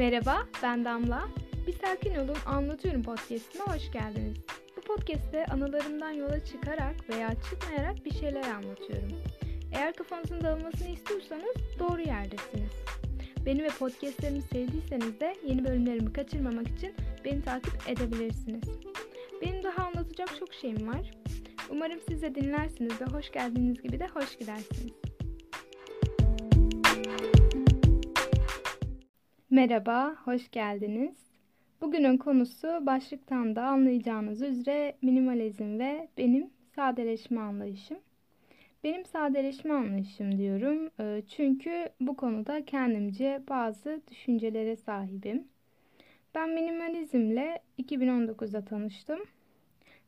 [0.00, 1.28] Merhaba, ben Damla.
[1.66, 4.36] Bir Sakin Olun Anlatıyorum podcastine hoş geldiniz.
[4.76, 9.22] Bu podcastte anılarımdan yola çıkarak veya çıkmayarak bir şeyler anlatıyorum.
[9.72, 12.72] Eğer kafanızın dağılmasını istiyorsanız doğru yerdesiniz.
[13.46, 16.94] Beni ve podcastlerimi sevdiyseniz de yeni bölümlerimi kaçırmamak için
[17.24, 18.68] beni takip edebilirsiniz.
[19.42, 21.10] Benim daha anlatacak çok şeyim var.
[21.70, 25.09] Umarım siz de dinlersiniz ve hoş geldiniz gibi de hoş gidersiniz.
[29.52, 31.16] Merhaba, hoş geldiniz.
[31.80, 37.98] Bugünün konusu başlıktan da anlayacağınız üzere minimalizm ve benim sadeleşme anlayışım.
[38.84, 45.44] Benim sadeleşme anlayışım diyorum e, çünkü bu konuda kendimce bazı düşüncelere sahibim.
[46.34, 49.20] Ben minimalizmle 2019'da tanıştım.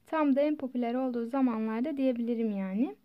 [0.07, 2.97] Tam da en popüler olduğu zamanlarda diyebilirim yani.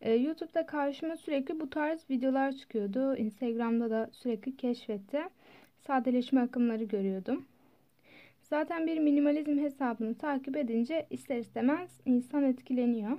[0.00, 3.16] E, YouTube'da karşıma sürekli bu tarz videolar çıkıyordu.
[3.16, 5.28] Instagram'da da sürekli keşfette
[5.86, 7.44] sadeleşme akımları görüyordum.
[8.42, 13.18] Zaten bir minimalizm hesabını takip edince ister istemez insan etkileniyor.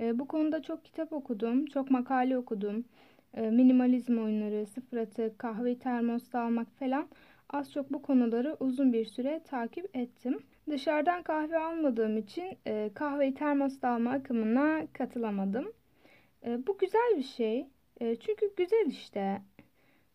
[0.00, 2.84] E, bu konuda çok kitap okudum, çok makale okudum.
[3.34, 7.08] E, minimalizm oyunları, sıfır atık, kahve termosta almak falan
[7.50, 10.38] az çok bu konuları uzun bir süre takip ettim.
[10.70, 15.72] Dışarıdan kahve almadığım için e, kahveyi termosta alma akımına katılamadım.
[16.46, 17.66] E, bu güzel bir şey.
[18.00, 19.42] Çünkü güzel işte.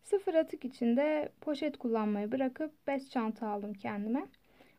[0.09, 4.25] Sıfır atık içinde poşet kullanmayı bırakıp bez çanta aldım kendime.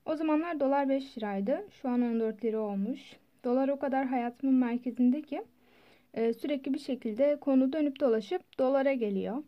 [0.06, 1.66] O zamanlar dolar 5 liraydı.
[1.70, 3.00] Şu an 14 lira olmuş.
[3.44, 5.44] Dolar o kadar hayatımın merkezinde ki
[6.14, 9.42] e, sürekli bir şekilde konu dönüp dolaşıp dolara geliyor.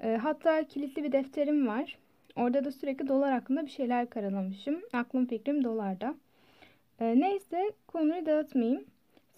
[0.00, 1.98] E, hatta kilitli bir defterim var.
[2.36, 4.82] Orada da sürekli dolar hakkında bir şeyler karalamışım.
[4.92, 6.14] Aklım fikrim dolarda.
[7.00, 8.84] E, neyse konuyu dağıtmayayım.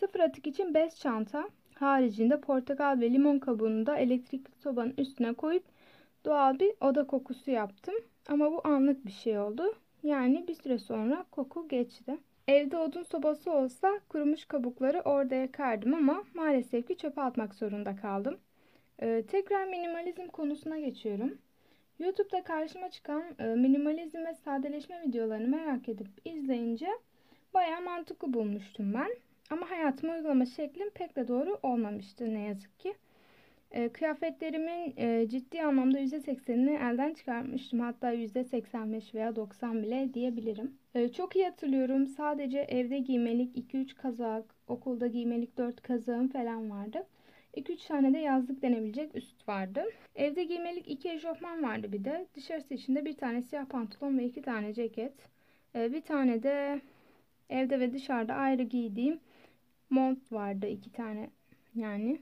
[0.00, 1.48] Sıfır atık için bez çanta
[1.80, 5.64] haricinde portakal ve limon kabuğunu da elektrikli sobanın üstüne koyup
[6.24, 7.94] doğal bir oda kokusu yaptım.
[8.28, 9.74] Ama bu anlık bir şey oldu.
[10.02, 12.18] Yani bir süre sonra koku geçti.
[12.48, 18.38] Evde odun sobası olsa kurumuş kabukları orada yakardım ama maalesef ki çöpe atmak zorunda kaldım.
[19.02, 21.38] Ee, tekrar minimalizm konusuna geçiyorum.
[21.98, 26.88] YouTube'da karşıma çıkan e, minimalizm ve sadeleşme videolarını merak edip izleyince
[27.54, 29.10] bayağı mantıklı bulmuştum ben.
[29.50, 32.94] Ama hayatıma uygulama şeklim pek de doğru olmamıştı ne yazık ki.
[33.70, 37.80] E, kıyafetlerimin e, ciddi anlamda %80'ini elden çıkarmıştım.
[37.80, 40.78] Hatta %85 veya 90 bile diyebilirim.
[40.94, 42.06] E, çok iyi hatırlıyorum.
[42.06, 47.06] Sadece evde giymelik 2-3 kazak, okulda giymelik 4 kazağım falan vardı.
[47.56, 49.84] 2-3 tane de yazlık denebilecek üst vardı.
[50.14, 52.26] Evde giymelik 2 eşofman vardı bir de.
[52.34, 55.12] Dışarısı içinde bir tane siyah pantolon ve 2 tane ceket.
[55.74, 56.80] E, bir tane de
[57.50, 59.20] evde ve dışarıda ayrı giydiğim
[59.90, 61.30] mont vardı iki tane
[61.74, 62.20] yani.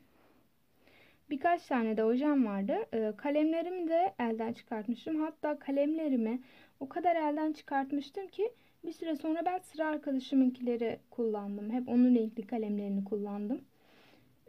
[1.30, 2.76] Birkaç tane de ojem vardı.
[2.92, 5.20] E, kalemlerimi de elden çıkartmıştım.
[5.20, 6.40] Hatta kalemlerimi
[6.80, 8.52] o kadar elden çıkartmıştım ki
[8.84, 11.70] bir süre sonra ben sıra arkadaşımınkileri kullandım.
[11.70, 13.60] Hep onun renkli kalemlerini kullandım.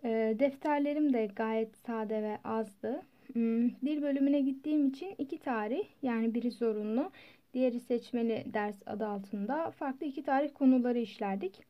[0.03, 3.01] E, defterlerim de gayet sade ve azdı.
[3.33, 7.11] Hmm, dil bölümüne gittiğim için iki tarih yani biri zorunlu,
[7.53, 11.61] diğeri seçmeli ders adı altında farklı iki tarih konuları işlerdik.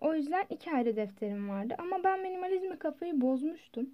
[0.00, 1.74] O yüzden iki ayrı defterim vardı.
[1.78, 3.90] Ama ben minimalizme kafayı bozmuştum.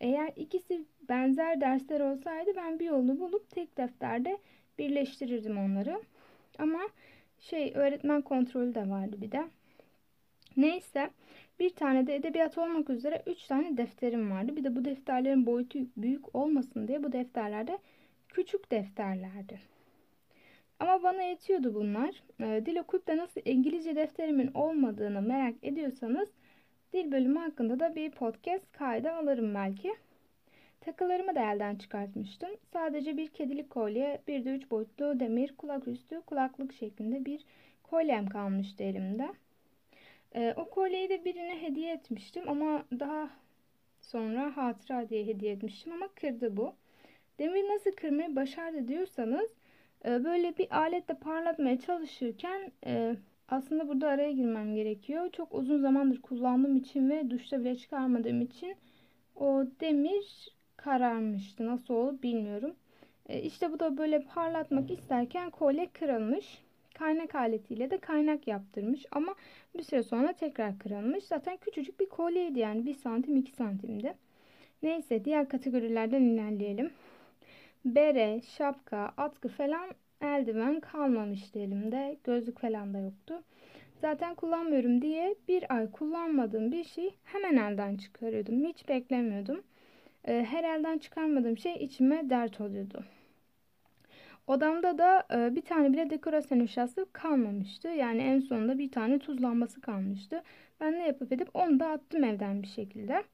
[0.00, 4.38] Eğer ikisi benzer dersler olsaydı ben bir yolunu bulup tek defterde
[4.78, 6.02] birleştirirdim onları.
[6.58, 6.80] Ama
[7.38, 9.44] şey öğretmen kontrolü de vardı bir de.
[10.56, 11.10] Neyse
[11.60, 14.56] bir tane de edebiyat olmak üzere 3 tane defterim vardı.
[14.56, 17.78] Bir de bu defterlerin boyutu büyük olmasın diye bu defterlerde
[18.28, 19.73] küçük defterlerdi.
[20.94, 22.22] Ama bana yetiyordu bunlar.
[22.40, 26.28] E, dil okuyup nasıl İngilizce defterimin olmadığını merak ediyorsanız
[26.92, 29.94] dil bölümü hakkında da bir podcast kaydı alırım belki.
[30.80, 32.50] Takılarımı da elden çıkartmıştım.
[32.72, 37.44] Sadece bir kedilik kolye, bir de üç boyutlu demir kulak üstü kulaklık şeklinde bir
[37.82, 39.28] kolyem kalmıştı elimde.
[40.34, 43.30] E, o kolyeyi de birine hediye etmiştim ama daha
[44.00, 46.74] sonra hatıra diye hediye etmiştim ama kırdı bu.
[47.38, 49.50] Demir nasıl kırmayı başardı diyorsanız
[50.04, 53.16] ee, böyle bir aletle parlatmaya çalışırken e,
[53.48, 55.30] aslında burada araya girmem gerekiyor.
[55.32, 58.76] Çok uzun zamandır kullandığım için ve duşta bile çıkarmadığım için
[59.36, 61.66] o demir kararmıştı.
[61.66, 62.74] Nasıl olur bilmiyorum.
[63.28, 66.64] E, işte bu da böyle parlatmak isterken kolye kırılmış.
[66.94, 69.34] Kaynak aletiyle de kaynak yaptırmış ama
[69.76, 71.24] bir süre sonra tekrar kırılmış.
[71.24, 74.14] Zaten küçücük bir kolyeydi yani 1 santim 2 santimdi.
[74.82, 76.90] Neyse diğer kategorilerden ilerleyelim
[77.84, 79.90] bere, şapka, atkı falan
[80.20, 82.16] eldiven kalmamıştı elimde.
[82.24, 83.42] Gözlük falan da yoktu.
[84.00, 88.64] Zaten kullanmıyorum diye bir ay kullanmadığım bir şey hemen elden çıkarıyordum.
[88.64, 89.62] Hiç beklemiyordum.
[90.28, 93.04] Ee, her elden çıkarmadığım şey içime dert oluyordu.
[94.46, 97.88] Odamda da e, bir tane bile dekorasyon eşyası kalmamıştı.
[97.88, 100.42] Yani en sonunda bir tane tuz lambası kalmıştı.
[100.80, 103.24] Ben ne yapıp edip onu da attım evden bir şekilde.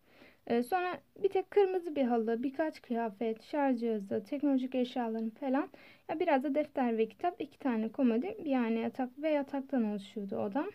[0.46, 5.68] E, sonra bir tek kırmızı bir halı, birkaç kıyafet, şarj cihazı, teknolojik eşyalarım falan.
[6.08, 10.36] Ya biraz da defter ve kitap, iki tane komodi, bir yani yatak ve yataktan oluşuyordu
[10.36, 10.70] odam.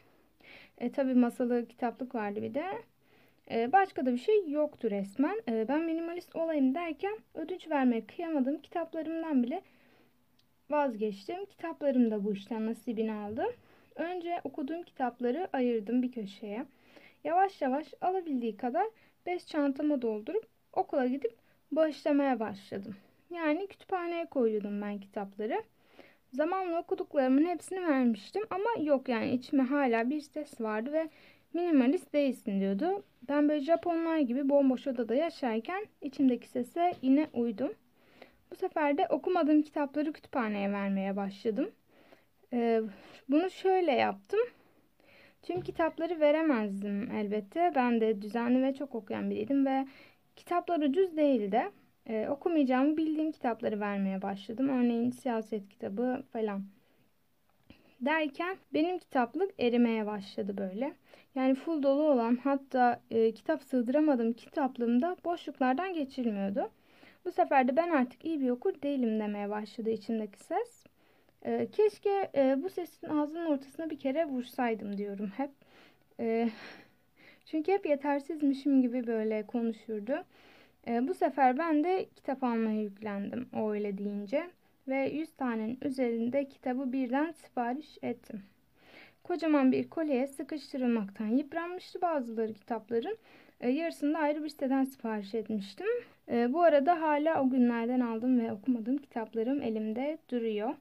[0.77, 2.65] E, tabii masalı kitaplık vardı bir de.
[3.51, 5.41] E, başka da bir şey yoktu resmen.
[5.49, 9.61] E, ben minimalist olayım derken ödünç vermeye kıyamadığım kitaplarımdan bile
[10.69, 11.45] vazgeçtim.
[11.45, 13.45] Kitaplarım da bu işten nasibini aldı.
[13.95, 16.65] Önce okuduğum kitapları ayırdım bir köşeye.
[17.23, 18.87] Yavaş yavaş alabildiği kadar
[19.25, 21.35] bez çantama doldurup okula gidip
[21.71, 22.95] bağışlamaya başladım.
[23.29, 25.63] Yani kütüphaneye koyuyordum ben kitapları.
[26.33, 31.09] Zamanla okuduklarımın hepsini vermiştim ama yok yani içime hala bir ses vardı ve
[31.53, 33.03] minimalist değilsin diyordu.
[33.29, 37.73] Ben böyle Japonlar gibi bomboş odada yaşarken içimdeki sese yine uydum.
[38.51, 41.71] Bu sefer de okumadığım kitapları kütüphaneye vermeye başladım.
[42.53, 42.81] Ee,
[43.29, 44.39] bunu şöyle yaptım.
[45.45, 47.71] Tüm kitapları veremezdim elbette.
[47.75, 49.87] Ben de düzenli ve çok okuyan biriydim ve
[50.35, 51.71] kitaplar ucuz değildi.
[52.09, 54.69] Ee, okumayacağımı bildiğim kitapları vermeye başladım.
[54.69, 56.63] Örneğin siyaset kitabı falan.
[58.01, 60.93] Derken benim kitaplık erimeye başladı böyle.
[61.35, 66.69] Yani full dolu olan hatta e, kitap sığdıramadığım kitaplığımda boşluklardan geçilmiyordu.
[67.25, 70.84] Bu sefer de ben artık iyi bir okur değilim demeye başladı içimdeki ses.
[71.45, 75.51] E, keşke e, bu sesin ağzının ortasına bir kere vursaydım diyorum hep.
[76.19, 76.49] E,
[77.45, 80.23] çünkü hep yetersizmişim gibi böyle konuşurdu.
[80.87, 84.49] E, bu sefer ben de kitap almaya yüklendim o öyle deyince.
[84.87, 88.43] Ve 100 tanenin üzerinde kitabı birden sipariş ettim.
[89.23, 93.17] Kocaman bir kolyeye sıkıştırılmaktan yıpranmıştı bazıları kitapların.
[93.61, 95.87] E, yarısını da ayrı bir siteden sipariş etmiştim.
[96.31, 100.75] E, bu arada hala o günlerden aldım ve okumadığım kitaplarım elimde duruyor.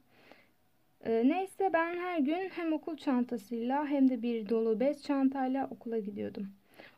[1.04, 5.98] E, neyse ben her gün hem okul çantasıyla hem de bir dolu bez çantayla okula
[5.98, 6.48] gidiyordum.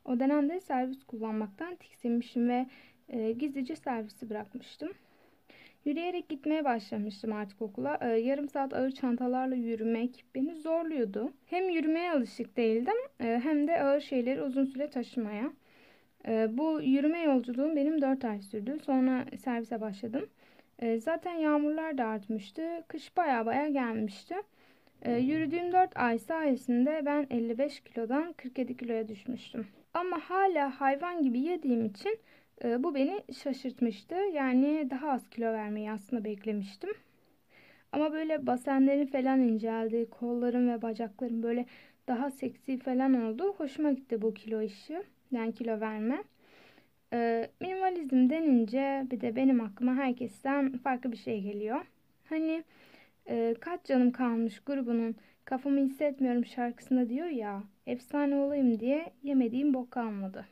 [0.05, 2.67] O dönemde servis kullanmaktan tiksinmişim ve
[3.09, 4.89] e, gizlice servisi bırakmıştım.
[5.87, 7.99] Yürüyerek gitmeye başlamıştım artık okula.
[8.01, 11.33] Ee, yarım saat ağır çantalarla yürümek beni zorluyordu.
[11.47, 15.53] Hem yürümeye alışık değildim e, hem de ağır şeyleri uzun süre taşımaya.
[16.29, 18.79] E, bu yürüme yolculuğum benim 4 ay sürdü.
[18.87, 20.27] Sonra servise başladım.
[20.79, 22.85] E, zaten yağmurlar da artmıştı.
[22.89, 24.35] Kış baya baya gelmişti.
[25.03, 29.67] E, yürüdüğüm 4 ay sayesinde ben 55 kilodan 47 kiloya düşmüştüm.
[29.95, 32.19] Ama hala hayvan gibi yediğim için
[32.65, 34.15] e, bu beni şaşırtmıştı.
[34.15, 36.91] Yani daha az kilo vermeyi aslında beklemiştim.
[37.93, 40.11] Ama böyle basenlerim falan inceldi.
[40.11, 41.67] Kollarım ve bacaklarım böyle
[42.09, 43.55] daha seksi falan oldu.
[43.59, 45.03] Hoşuma gitti bu kilo işi.
[45.33, 46.25] Yani kilo verme.
[47.13, 51.87] E, minimalizm denince bir de benim aklıma herkesten farklı bir şey geliyor.
[52.29, 52.65] Hani
[53.29, 59.91] e, kaç canım kalmış grubunun kafamı hissetmiyorum şarkısında diyor ya efsane olayım diye yemediğim bok
[59.91, 60.47] kalmadı.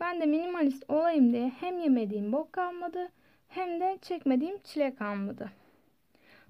[0.00, 3.08] Ben de minimalist olayım diye hem yemediğim bok kalmadı
[3.48, 5.50] hem de çekmediğim çile kalmadı.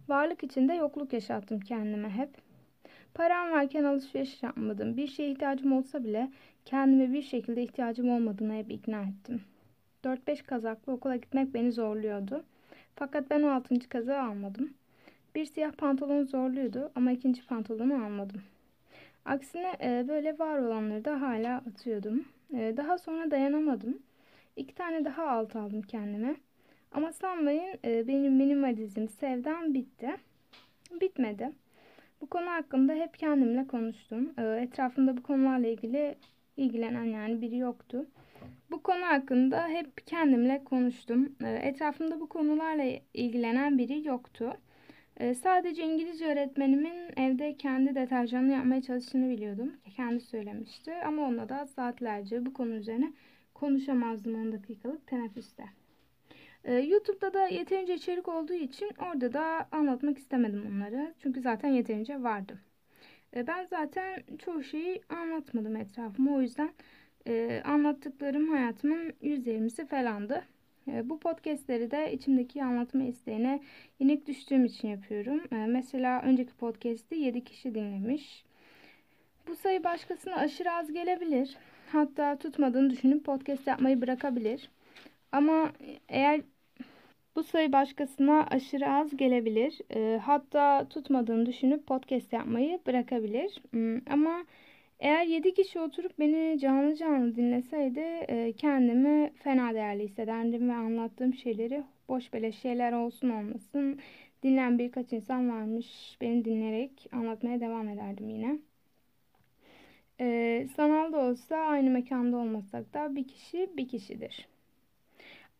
[0.09, 2.48] Varlık içinde yokluk yaşattım kendime hep.
[3.19, 4.97] Param varken alışveriş yapmadım.
[4.97, 6.31] Bir şeye ihtiyacım olsa bile
[6.65, 9.41] kendime bir şekilde ihtiyacım olmadığına hep ikna ettim.
[10.05, 12.45] 4-5 kazaklı okula gitmek beni zorluyordu.
[12.97, 13.89] Fakat ben o 6.
[13.89, 14.75] kazağı almadım.
[15.35, 18.43] Bir siyah pantolon zorluyordu ama ikinci pantolonu almadım.
[19.25, 22.25] Aksine e, böyle var olanları da hala atıyordum.
[22.55, 23.99] E, daha sonra dayanamadım.
[24.57, 26.37] İki tane daha alt aldım kendime.
[26.93, 30.17] Ama sanmayın e, benim minimalizm sevdam bitti.
[31.01, 31.53] Bitmedi.
[32.21, 34.33] Bu konu hakkında hep kendimle konuştum.
[34.39, 36.15] E, etrafımda bu konularla ilgili
[36.57, 38.07] ilgilenen yani biri yoktu.
[38.71, 41.37] Bu konu hakkında hep kendimle konuştum.
[41.45, 42.85] E, etrafımda bu konularla
[43.15, 44.57] ilgilenen biri yoktu.
[45.21, 49.73] Ee, sadece İngilizce öğretmenimin evde kendi deterjanını yapmaya çalıştığını biliyordum.
[49.97, 53.13] Kendi söylemişti ama onunla da saatlerce bu konu üzerine
[53.55, 55.65] konuşamazdım 10 dakikalık teneffüste.
[56.65, 61.15] Ee, YouTube'da da yeterince içerik olduğu için orada da anlatmak istemedim onları.
[61.23, 62.59] Çünkü zaten yeterince vardı.
[63.37, 66.37] Ee, ben zaten çoğu şeyi anlatmadım etrafıma.
[66.37, 66.71] O yüzden
[67.27, 70.45] e, anlattıklarım hayatımın %20'si falandı.
[70.89, 73.61] Ee, bu podcastleri de içimdeki anlatma isteğine
[74.01, 75.41] yenik düştüğüm için yapıyorum.
[75.69, 78.45] Mesela önceki podcast'i 7 kişi dinlemiş.
[79.49, 81.57] Bu sayı başkasına aşırı az gelebilir.
[81.93, 84.71] Hatta tutmadığını düşünüp podcast yapmayı bırakabilir.
[85.33, 85.73] Ama
[86.09, 86.41] eğer
[87.37, 89.79] bu sayı başkasına aşırı az gelebilir.
[89.95, 93.63] Ee, hatta tutmadığını düşünüp podcast yapmayı bırakabilir.
[93.71, 94.45] Hmm, ama
[95.01, 101.35] eğer 7 kişi oturup beni canlı canlı dinleseydi e, kendimi fena değerli hissederdim ve anlattığım
[101.35, 104.01] şeyleri boş beleş şeyler olsun olmasın
[104.43, 106.17] dinleyen birkaç insan varmış.
[106.21, 108.59] Beni dinleyerek anlatmaya devam ederdim yine.
[110.21, 114.49] Ee, sanal da olsa aynı mekanda olmasak da bir kişi bir kişidir.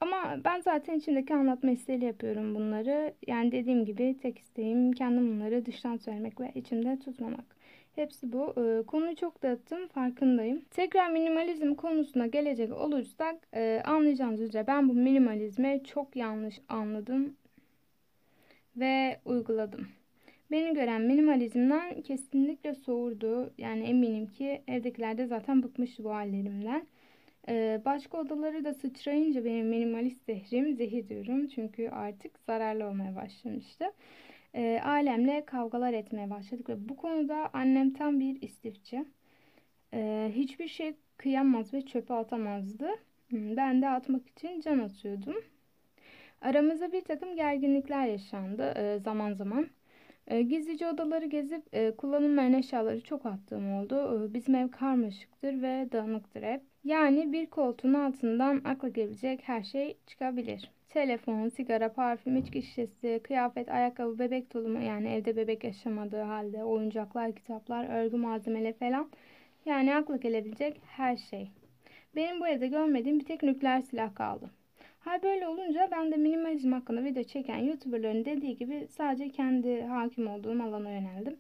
[0.01, 3.15] Ama ben zaten içimdeki anlatma isteğiyle yapıyorum bunları.
[3.27, 7.57] Yani dediğim gibi tek isteğim kendim bunları dıştan söylemek ve içimde tutmamak.
[7.95, 8.55] Hepsi bu.
[8.59, 10.63] Ee, konuyu çok dağıttım farkındayım.
[10.71, 17.37] Tekrar minimalizm konusuna gelecek olursak e, anlayacağınız üzere ben bu minimalizmi çok yanlış anladım
[18.77, 19.89] ve uyguladım.
[20.51, 23.51] Beni gören minimalizmden kesinlikle soğurdu.
[23.59, 26.87] Yani eminim ki evdekiler de zaten bıkmıştı bu hallerimden.
[27.49, 33.85] Ee, başka odaları da sıçrayınca benim minimalist zehrim, zehir diyorum çünkü artık zararlı olmaya başlamıştı.
[34.55, 39.05] Ee, ailemle kavgalar etmeye başladık ve bu konuda annem tam bir istifçi.
[39.95, 42.89] Ee, hiçbir şey kıyamaz ve çöpe atamazdı.
[43.29, 45.37] Hmm, ben de atmak için can atıyordum.
[46.43, 49.67] Aramızda bir takım gerginlikler yaşandı e, zaman zaman.
[50.27, 54.27] E, gizlice odaları gezip e, kullanılmayan eşyaları çok attığım oldu.
[54.31, 56.63] E, bizim ev karmaşıktır ve dağınıktır hep.
[56.85, 60.71] Yani bir koltuğun altından akla gelebilecek her şey çıkabilir.
[60.89, 67.33] Telefon, sigara, parfüm, içki şişesi, kıyafet, ayakkabı, bebek tulumu yani evde bebek yaşamadığı halde oyuncaklar,
[67.33, 69.11] kitaplar, örgü malzemeleri falan.
[69.67, 71.51] Yani akla gelebilecek her şey.
[72.17, 74.51] Benim bu evde görmediğim bir tek nükleer silah kaldı.
[75.01, 80.27] Hal böyle olunca ben de minimalizm hakkında video çeken YouTuber'ların dediği gibi sadece kendi hakim
[80.27, 81.37] olduğum alana yöneldim.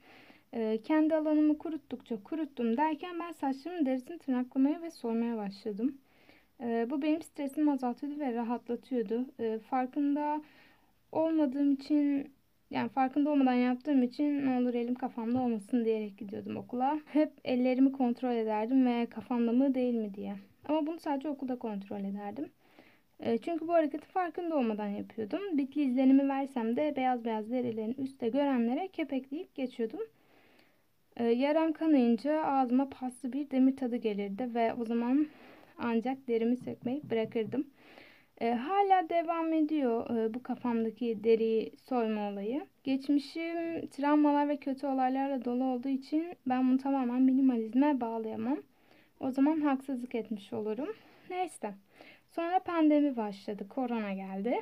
[0.54, 5.98] Ee, kendi alanımı kuruttukça kuruttum derken ben saçlarımın derisini tırnaklamaya ve sormaya başladım.
[6.60, 9.26] Ee, bu benim stresimi azaltıyordu ve rahatlatıyordu.
[9.40, 10.42] Ee, farkında
[11.12, 12.30] olmadığım için
[12.70, 17.00] yani farkında olmadan yaptığım için ne olur elim kafamda olmasın diyerek gidiyordum okula.
[17.06, 20.36] Hep ellerimi kontrol ederdim ve kafamda mı değil mi diye.
[20.68, 22.50] Ama bunu sadece okulda kontrol ederdim.
[23.42, 25.58] Çünkü bu hareketi farkında olmadan yapıyordum.
[25.58, 30.00] Bitki izlenimi versem de beyaz beyaz derilerin üstte görenlere kepekleyip geçiyordum.
[31.18, 35.26] E, yaram kanayınca ağzıma paslı bir demir tadı gelirdi ve o zaman
[35.78, 37.66] ancak derimi sökmeyi bırakırdım.
[38.40, 42.66] E, hala devam ediyor e, bu kafamdaki deri soyma olayı.
[42.84, 48.58] Geçmişim travmalar ve kötü olaylarla dolu olduğu için ben bunu tamamen minimalizme bağlayamam.
[49.20, 50.88] O zaman haksızlık etmiş olurum.
[51.30, 51.74] Neyse.
[52.30, 53.68] Sonra pandemi başladı.
[53.68, 54.60] Korona geldi.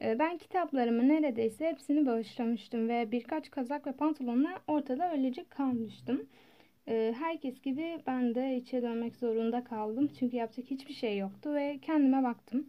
[0.00, 6.26] Ee, ben kitaplarımı neredeyse hepsini bağışlamıştım ve birkaç kazak ve pantolonla ortada öylece kalmıştım.
[6.88, 10.10] Ee, herkes gibi ben de içe dönmek zorunda kaldım.
[10.18, 12.68] Çünkü yapacak hiçbir şey yoktu ve kendime baktım.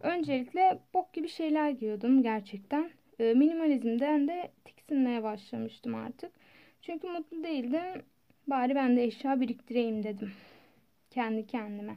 [0.00, 2.90] Öncelikle bok gibi şeyler giyiyordum gerçekten.
[3.18, 6.32] Ee, minimalizmden de tiksinmeye başlamıştım artık.
[6.82, 8.02] Çünkü mutlu değildim.
[8.46, 10.32] Bari ben de eşya biriktireyim dedim.
[11.10, 11.96] Kendi kendime.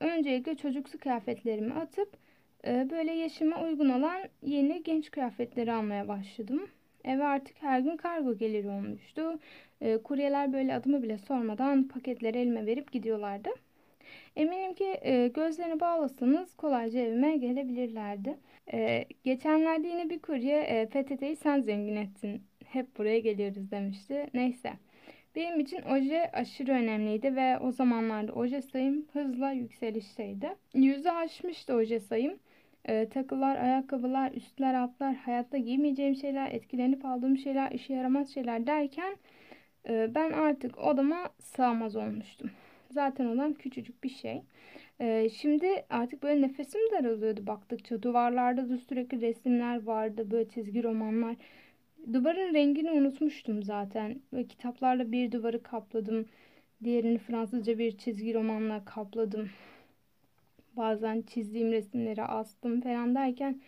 [0.00, 2.16] Öncelikle çocuksu kıyafetlerimi atıp
[2.66, 6.68] böyle yaşıma uygun olan yeni genç kıyafetleri almaya başladım.
[7.04, 9.38] Eve artık her gün kargo gelir olmuştu.
[9.80, 13.48] E, kuryeler böyle adımı bile sormadan paketleri elime verip gidiyorlardı.
[14.36, 18.36] Eminim ki e, gözlerini bağlasanız kolayca evime gelebilirlerdi.
[18.72, 22.42] E, geçenlerde yine bir kurye e, PTT'yi sen zengin ettin.
[22.66, 24.26] Hep buraya geliyoruz demişti.
[24.34, 24.72] Neyse.
[25.36, 30.56] Benim için oje aşırı önemliydi ve o zamanlarda oje sayım hızla yükselişteydi.
[30.74, 32.38] Yüzü aşmıştı oje sayım.
[32.88, 39.16] Ee, takılar, ayakkabılar, üstler, altlar, hayatta giymeyeceğim şeyler, etkilenip aldığım şeyler, işe yaramaz şeyler derken
[39.88, 42.50] e, ben artık odama sığamaz olmuştum.
[42.90, 44.42] Zaten olan küçücük bir şey.
[45.00, 48.02] E, şimdi artık böyle nefesim daralıyordu baktıkça.
[48.02, 51.36] Duvarlarda da sürekli resimler vardı, böyle çizgi romanlar.
[52.12, 54.20] Duvarın rengini unutmuştum zaten.
[54.32, 56.26] Ve kitaplarla bir duvarı kapladım.
[56.84, 59.50] Diğerini Fransızca bir çizgi romanla kapladım.
[60.76, 63.60] Bazen çizdiğim resimleri astım falan derken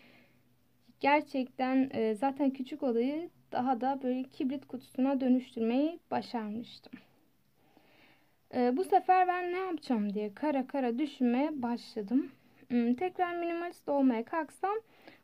[1.00, 6.92] gerçekten e, zaten küçük odayı daha da böyle kibrit kutusuna dönüştürmeyi başarmıştım.
[8.54, 12.30] E, bu sefer ben ne yapacağım diye kara kara düşünmeye başladım.
[12.68, 14.74] Hmm, tekrar minimalist olmaya kalksam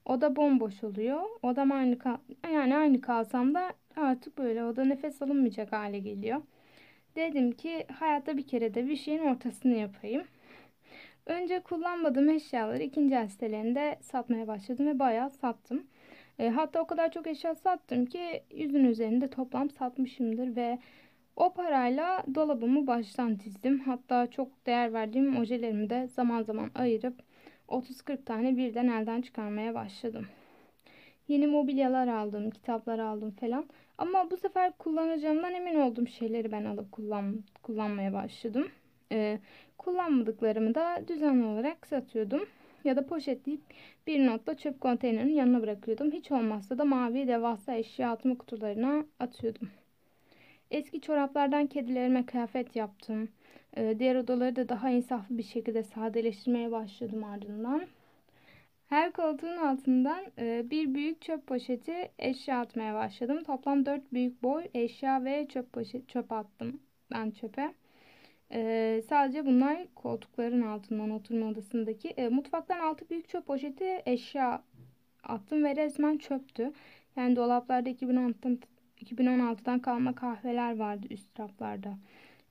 [0.04, 1.22] Oda bomboş oluyor.
[1.42, 2.16] Odam aynı kal
[2.52, 6.42] yani aynı kalsam da artık böyle oda nefes alınmayacak hale geliyor.
[7.16, 10.24] Dedim ki hayatta bir kere de bir şeyin ortasını yapayım.
[11.26, 15.86] Önce kullanmadığım eşyaları ikinci el sitelerinde satmaya başladım ve bayağı sattım.
[16.38, 20.78] E, hatta o kadar çok eşya sattım ki yüzün üzerinde toplam satmışımdır ve
[21.36, 23.80] o parayla dolabımı baştan dizdim.
[23.80, 27.14] Hatta çok değer verdiğim ojelerimi de zaman zaman ayırıp
[27.68, 30.26] 30-40 tane birden elden çıkarmaya başladım.
[31.28, 33.66] Yeni mobilyalar aldım, kitaplar aldım falan.
[33.98, 38.68] Ama bu sefer kullanacağımdan emin olduğum şeyleri ben alıp kullan, kullanmaya başladım.
[39.12, 39.38] Ee,
[39.80, 42.46] kullanmadıklarımı da düzenli olarak satıyordum.
[42.84, 43.60] ya da poşetleyip
[44.06, 46.12] bir notla çöp konteynerinin yanına bırakıyordum.
[46.12, 49.68] Hiç olmazsa da mavi devasa eşya atma kutularına atıyordum.
[50.70, 53.28] Eski çoraplardan kedilerime kıyafet yaptım.
[53.76, 57.82] Ee, diğer odaları da daha insaflı bir şekilde sadeleştirmeye başladım ardından.
[58.88, 63.42] Her koltuğun altından e, bir büyük çöp poşeti eşya atmaya başladım.
[63.44, 67.74] Toplam 4 büyük boy eşya ve çöp poşet çöp attım ben çöpe.
[68.52, 72.08] Ee, sadece bunlar koltukların altından oturma odasındaki.
[72.08, 74.62] E, mutfaktan altı büyük çöp poşeti eşya
[75.22, 76.72] attım ve resmen çöptü.
[77.16, 78.58] Yani dolaplarda 2016'dan,
[79.00, 81.98] 2016'dan kalma kahveler vardı üst raflarda.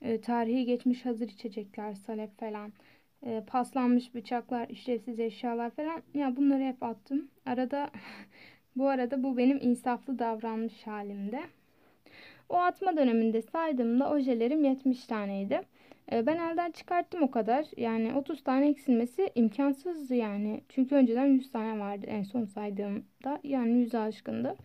[0.02, 2.74] E, tarihi geçmiş hazır içecekler, salep falan.
[3.26, 6.02] E, paslanmış bıçaklar, işlevsiz eşyalar falan.
[6.14, 7.28] Ya bunları hep attım.
[7.46, 7.90] Arada
[8.76, 11.42] bu arada bu benim insaflı davranmış halimde.
[12.50, 15.62] O atma döneminde saydığımda ojelerim 70 taneydi.
[16.12, 17.66] E, ben elden çıkarttım o kadar.
[17.78, 20.62] Yani 30 tane eksilmesi imkansızdı yani.
[20.70, 23.40] Çünkü önceden 100 tane vardı en son saydığımda.
[23.44, 24.56] Yani 100 aşkındı.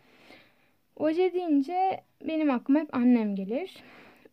[0.96, 3.82] Oje deyince benim aklıma hep annem gelir.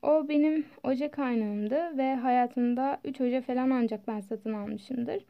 [0.04, 5.24] O benim oje kaynağımdı ve hayatımda 3 oje falan ancak ben satın almışımdır.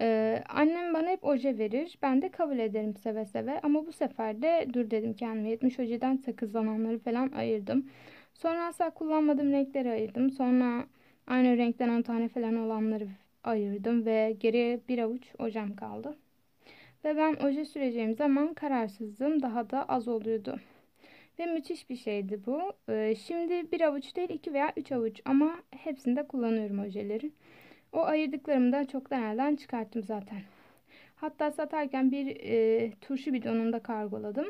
[0.00, 1.98] Ee, annem bana hep oje verir.
[2.02, 3.60] Ben de kabul ederim seve seve.
[3.60, 7.90] Ama bu sefer de dur dedim kendime 70 ojeden sakızlananları falan ayırdım.
[8.34, 10.30] Sonra asla kullanmadığım renkleri ayırdım.
[10.30, 10.86] Sonra
[11.26, 13.08] aynı renkten 10 tane falan olanları
[13.44, 16.16] ayırdım ve geriye bir avuç ojem kaldı.
[17.04, 20.60] Ve ben oje süreceğim zaman kararsızlığım daha da az oluyordu.
[21.38, 22.72] Ve müthiş bir şeydi bu.
[22.88, 27.32] Ee, şimdi bir avuç değil iki veya üç avuç ama hepsinde kullanıyorum ojeleri.
[27.92, 30.42] O ayırdıklarımı da çoktan elden çıkarttım zaten.
[31.16, 34.46] Hatta satarken bir e, turşu bidonunda kargoladım.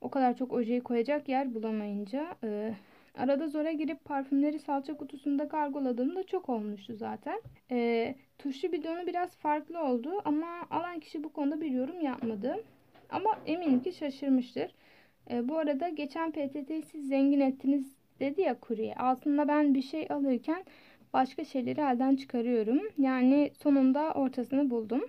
[0.00, 2.36] O kadar çok ojeyi koyacak yer bulamayınca.
[2.44, 2.74] E,
[3.14, 7.40] arada zora girip parfümleri salça kutusunda kargoladığımda çok olmuştu zaten.
[7.70, 12.64] E, turşu bidonu biraz farklı oldu ama alan kişi bu konuda bir yorum yapmadı.
[13.10, 14.74] Ama eminim ki şaşırmıştır.
[15.30, 18.94] E, bu arada geçen PTT'yi siz zengin ettiniz dedi ya kurye.
[18.94, 20.64] Aslında ben bir şey alırken
[21.12, 22.80] başka şeyleri elden çıkarıyorum.
[22.98, 25.02] Yani sonunda ortasını buldum.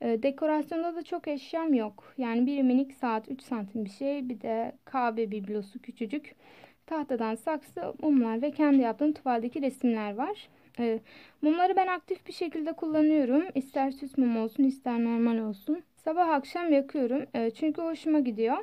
[0.00, 2.14] E, dekorasyonda da çok eşyam yok.
[2.18, 4.28] Yani bir minik saat 3 santim bir şey.
[4.28, 6.34] Bir de kahve biblosu küçücük.
[6.90, 10.48] Tahtadan saksı, mumlar ve kendi yaptığım tuvaldeki resimler var.
[10.78, 11.00] E,
[11.42, 13.42] mumları ben aktif bir şekilde kullanıyorum.
[13.54, 15.82] İster süs mum olsun ister normal olsun.
[15.96, 17.26] Sabah akşam yakıyorum.
[17.34, 18.56] E, çünkü hoşuma gidiyor.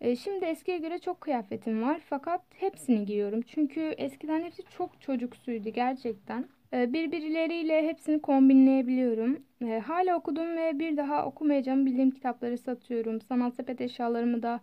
[0.00, 3.42] E, şimdi eskiye göre çok kıyafetim var fakat hepsini giyiyorum.
[3.42, 6.44] Çünkü eskiden hepsi çok çocuksuydu gerçekten.
[6.72, 9.42] E, birbirleriyle hepsini kombinleyebiliyorum.
[9.66, 13.20] E, hala okudum ve bir daha okumayacağım bildiğim kitapları satıyorum.
[13.20, 14.60] Sanat sepet eşyalarımı da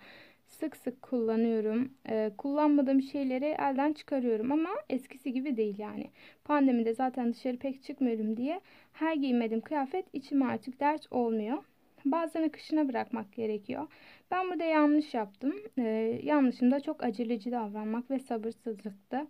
[0.51, 1.91] sık sık kullanıyorum.
[2.37, 6.09] kullanmadığım şeyleri elden çıkarıyorum ama eskisi gibi değil yani.
[6.43, 8.61] Pandemide zaten dışarı pek çıkmıyorum diye
[8.93, 11.63] her giymediğim kıyafet içime artık dert olmuyor.
[12.05, 13.87] Bazen akışına bırakmak gerekiyor.
[14.31, 15.55] Ben burada yanlış yaptım.
[15.77, 19.27] Ee, yanlışım da çok aceleci davranmak ve sabırsızlıktı.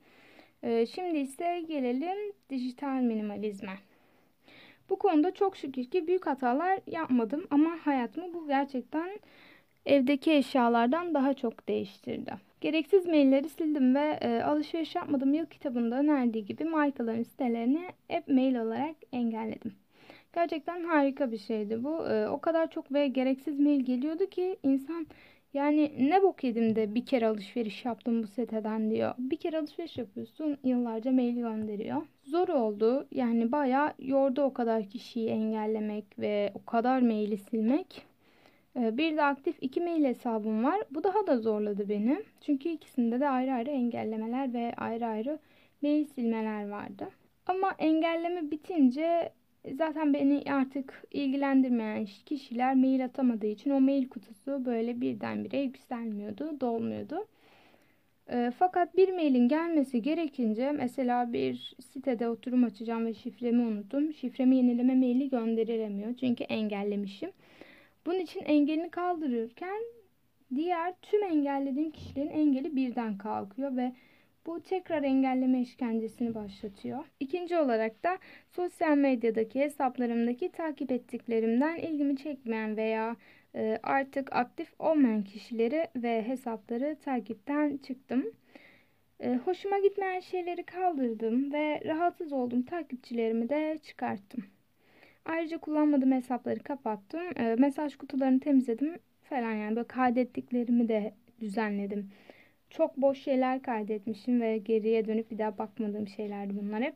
[0.64, 3.74] Ee, şimdi ise gelelim dijital minimalizme.
[4.90, 9.20] Bu konuda çok şükür ki büyük hatalar yapmadım ama hayatımı bu gerçekten
[9.86, 12.34] evdeki eşyalardan daha çok değiştirdi.
[12.62, 18.56] Gereksiz mailleri sildim ve e, alışveriş yapmadığım yıl kitabında önerdiği gibi markaların sitelerini hep mail
[18.56, 19.74] olarak engelledim.
[20.34, 22.08] Gerçekten harika bir şeydi bu.
[22.08, 25.08] Ee, o kadar çok ve gereksiz mail geliyordu ki insan
[25.54, 29.14] yani ne bok yedim de bir kere alışveriş yaptım bu siteden diyor.
[29.18, 32.02] Bir kere alışveriş yapıyorsun yıllarca mail gönderiyor.
[32.24, 38.11] Zor oldu yani bayağı yordu o kadar kişiyi engellemek ve o kadar maili silmek.
[38.76, 40.80] Ee, bir de aktif iki mail hesabım var.
[40.92, 42.24] Bu daha da zorladı beni.
[42.42, 45.40] Çünkü ikisinde de ayrı ayrı engellemeler ve ayrı ayrı
[45.82, 47.10] mail silmeler vardı.
[47.48, 49.32] Ama engelleme bitince
[49.78, 57.28] Zaten beni artık ilgilendirmeyen kişiler mail atamadığı için o mail kutusu böyle birdenbire yükselmiyordu, dolmuyordu.
[58.32, 64.14] E, fakat bir mailin gelmesi gerekince mesela bir sitede oturum açacağım ve şifremi unuttum.
[64.14, 67.32] Şifremi yenileme maili gönderilemiyor çünkü engellemişim.
[68.06, 69.84] Bunun için engelini kaldırırken
[70.56, 73.92] diğer tüm engellediğim kişilerin engeli birden kalkıyor ve
[74.46, 77.06] bu tekrar engelleme işkencesini başlatıyor.
[77.20, 78.18] İkinci olarak da
[78.50, 83.16] sosyal medyadaki hesaplarımdaki takip ettiklerimden ilgimi çekmeyen veya
[83.56, 88.26] e, artık aktif olmayan kişileri ve hesapları takipten çıktım.
[89.20, 94.44] E, hoşuma gitmeyen şeyleri kaldırdım ve rahatsız olduğum takipçilerimi de çıkarttım.
[95.26, 97.22] Ayrıca kullanmadığım hesapları kapattım.
[97.38, 102.10] E, mesaj kutularını temizledim falan yani böyle kaydettiklerimi de düzenledim.
[102.70, 106.96] Çok boş şeyler kaydetmişim ve geriye dönüp bir daha bakmadığım şeylerdi bunlar hep.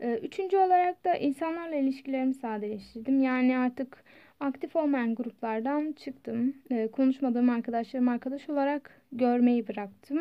[0.00, 3.22] Ee, Üçüncü olarak da insanlarla ilişkilerimi sadeleştirdim.
[3.22, 4.04] Yani artık
[4.40, 6.56] aktif olmayan gruplardan çıktım.
[6.70, 10.18] Ee, Konuşmadığım arkadaşlarım arkadaş olarak görmeyi bıraktım.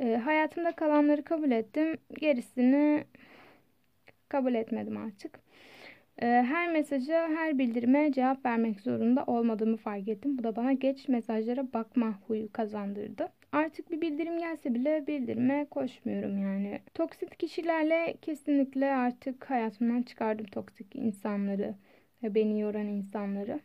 [0.00, 1.98] Ee, Hayatımda kalanları kabul ettim.
[2.20, 3.04] Gerisini
[4.28, 5.41] kabul etmedim artık.
[6.18, 10.38] Ee, Her mesaja, her bildirime cevap vermek zorunda olmadığımı fark ettim.
[10.38, 13.28] Bu da bana geç mesajlara bakma huyu kazandırdı.
[13.52, 16.80] Artık bir bildirim gelse bile bildirime koşmuyorum yani.
[16.94, 21.74] Toksik kişilerle kesinlikle artık hayatımdan çıkardım toksik insanları
[22.22, 23.60] ve beni yoran insanları.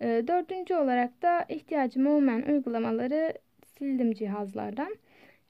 [0.00, 3.34] Ee, Dördüncü olarak da ihtiyacım olmayan uygulamaları
[3.78, 4.96] sildim cihazlardan.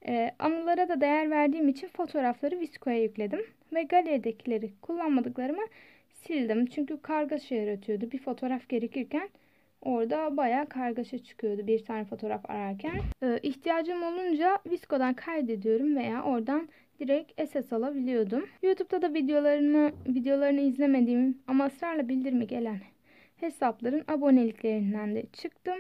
[0.09, 3.41] Ee, anılara da değer verdiğim için fotoğrafları Visco'ya yükledim
[3.75, 5.63] ve galeridekileri kullanmadıklarımı
[6.27, 6.67] sildim.
[6.67, 8.11] Çünkü kargaşa yaratıyordu.
[8.11, 9.29] Bir fotoğraf gerekirken
[9.83, 13.01] orada bayağı kargaşa çıkıyordu bir tane fotoğraf ararken.
[13.23, 16.69] Ee, ihtiyacım olunca Visco'dan kaydediyorum veya oradan
[17.01, 18.47] direkt SS alabiliyordum.
[18.63, 22.79] YouTube'da da videolarını videolarını izlemediğim ama ısrarla bildirimi gelen
[23.37, 25.79] hesapların aboneliklerinden de çıktım.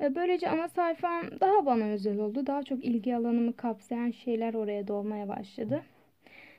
[0.00, 2.46] E, Böylece ana sayfam daha bana özel oldu.
[2.46, 5.82] Daha çok ilgi alanımı kapsayan şeyler oraya dolmaya başladı.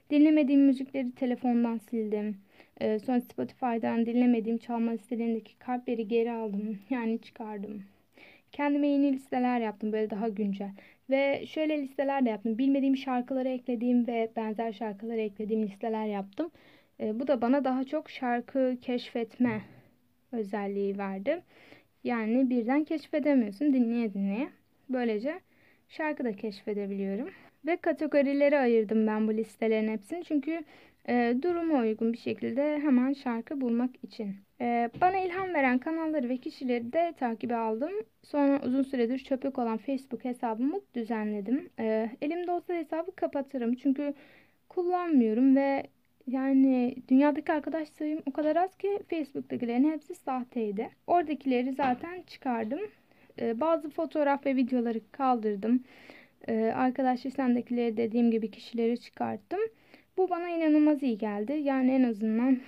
[0.10, 2.38] Dinlemediğim müzikleri telefondan sildim.
[2.82, 6.80] E, Sonra Spotify'dan dinlemediğim çalma listelerindeki kalpleri geri aldım.
[6.90, 7.84] Yani çıkardım.
[8.52, 10.72] Kendime yeni listeler yaptım böyle daha güncel.
[11.10, 12.58] Ve şöyle listeler de yaptım.
[12.58, 16.52] Bilmediğim şarkıları eklediğim ve benzer şarkıları eklediğim listeler yaptım.
[17.00, 19.62] E, Bu da bana daha çok şarkı keşfetme
[20.32, 21.42] özelliği verdi.
[22.04, 24.50] Yani birden keşfedemiyorsun dinleye dinleye.
[24.90, 25.40] Böylece
[25.90, 27.30] şarkı da keşfedebiliyorum.
[27.66, 30.24] Ve kategorilere ayırdım ben bu listelerin hepsini.
[30.24, 30.64] Çünkü
[31.12, 34.36] e, duruma uygun bir şekilde hemen şarkı bulmak için.
[34.62, 37.92] E, bana ilham veren kanalları ve kişileri de takibe aldım.
[38.24, 41.70] Sonra uzun süredir çöplük olan Facebook hesabımı düzenledim.
[41.80, 43.76] E, elimde olsa hesabı kapatırım.
[43.76, 44.14] Çünkü
[44.70, 45.84] kullanmıyorum ve
[46.28, 50.90] yani dünyadaki arkadaş sayım o kadar az ki Facebook'takilerin hepsi sahteydi.
[51.08, 52.80] Oradakileri zaten çıkardım.
[53.40, 55.84] Ee, bazı fotoğraf ve videoları kaldırdım.
[56.48, 59.60] Ee, arkadaş listendekileri dediğim gibi kişileri çıkarttım.
[60.18, 61.54] Bu bana inanılmaz iyi geldi.
[61.54, 62.60] Yani en azından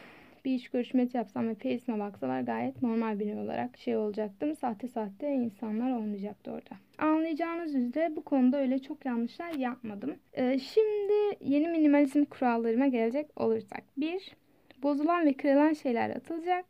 [0.45, 4.55] bir iş görüşmesi yapsam ve face'ime baksalar gayet normal biri olarak şey olacaktım.
[4.55, 6.75] Sahte sahte insanlar olmayacaktı orada.
[6.97, 10.15] Anlayacağınız üzere bu konuda öyle çok yanlışlar yapmadım.
[10.33, 13.83] Ee, şimdi yeni minimalizm kurallarıma gelecek olursak.
[13.97, 14.35] 1.
[14.83, 16.65] Bozulan ve kırılan şeyler atılacak.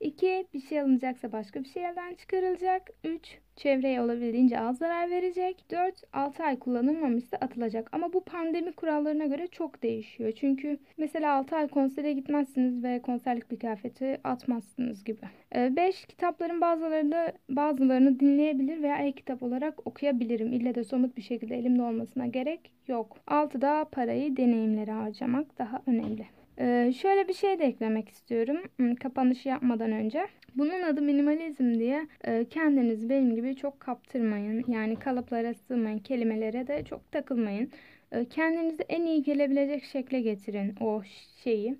[0.00, 0.46] 2.
[0.54, 2.90] Bir şey alınacaksa başka bir şey elden çıkarılacak.
[3.04, 3.38] 3.
[3.56, 5.64] Çevreye olabildiğince az zarar verecek.
[5.70, 6.02] 4.
[6.12, 7.88] 6 ay kullanılmamışsa atılacak.
[7.92, 10.32] Ama bu pandemi kurallarına göre çok değişiyor.
[10.32, 15.20] Çünkü mesela 6 ay konsere gitmezsiniz ve konserlik bir kıyafeti atmazsınız gibi.
[15.54, 16.06] 5.
[16.06, 20.52] Kitapların bazılarını, bazılarını dinleyebilir veya e-kitap olarak okuyabilirim.
[20.52, 23.16] İlle de somut bir şekilde elimde olmasına gerek yok.
[23.26, 23.60] 6.
[23.60, 26.26] Da parayı deneyimlere harcamak daha önemli.
[26.58, 30.26] Ee, şöyle bir şey de eklemek istiyorum hmm, kapanışı yapmadan önce.
[30.54, 34.64] Bunun adı minimalizm diye e, kendinizi benim gibi çok kaptırmayın.
[34.68, 37.70] Yani kalıplara sığmayın, kelimelere de çok takılmayın.
[38.12, 41.02] E, kendinizi en iyi gelebilecek şekle getirin o
[41.44, 41.76] şeyi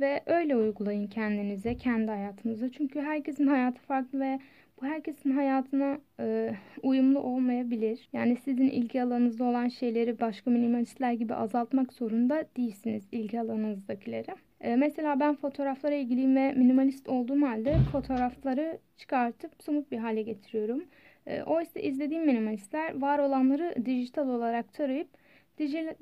[0.00, 2.72] ve öyle uygulayın kendinize, kendi hayatınıza.
[2.72, 4.38] Çünkü herkesin hayatı farklı ve
[4.80, 8.08] bu herkesin hayatına e, uyumlu olmayabilir.
[8.12, 14.34] Yani sizin ilgi alanınızda olan şeyleri başka minimalistler gibi azaltmak zorunda değilsiniz ilgi alanınızdakileri.
[14.60, 20.84] E, mesela ben fotoğraflara ilgiliyim ve minimalist olduğum halde fotoğrafları çıkartıp somut bir hale getiriyorum.
[21.26, 25.08] E, oysa izlediğim minimalistler var olanları dijital olarak tarayıp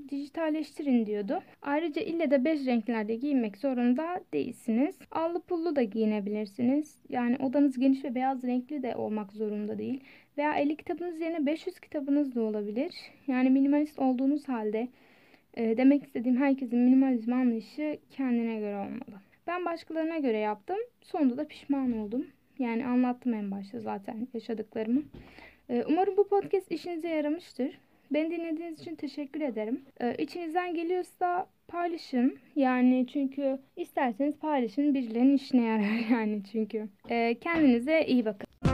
[0.09, 1.43] dijitalleştirin diyordu.
[1.63, 4.99] Ayrıca ille de beş renklerde giymek zorunda değilsiniz.
[5.11, 6.99] Allı pullu da giyinebilirsiniz.
[7.09, 10.01] Yani odanız geniş ve beyaz renkli de olmak zorunda değil.
[10.39, 12.95] Veya 50 kitabınız yerine 500 kitabınız da olabilir.
[13.27, 14.89] Yani minimalist olduğunuz halde
[15.55, 19.21] e, demek istediğim herkesin minimalizm anlayışı kendine göre olmalı.
[19.47, 20.79] Ben başkalarına göre yaptım.
[21.03, 22.27] Sonunda da pişman oldum.
[22.59, 25.03] Yani anlattım en başta zaten yaşadıklarımı.
[25.69, 27.79] E, umarım bu podcast işinize yaramıştır.
[28.11, 29.85] Beni dinlediğiniz için teşekkür ederim.
[30.01, 32.39] Ee, içinizden geliyorsa paylaşın.
[32.57, 36.89] Yani çünkü isterseniz paylaşın birilerinin işine yarar yani çünkü.
[37.11, 38.68] Ee, kendinize iyi bakın.